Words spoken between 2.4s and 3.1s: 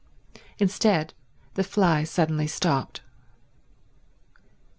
stopped.